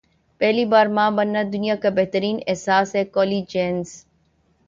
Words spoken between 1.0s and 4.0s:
بننا دنیا کا بہترین احساس ہے کایلی جینر